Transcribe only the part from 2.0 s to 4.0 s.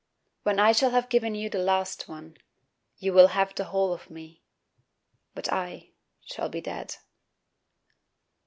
one, You will have the whole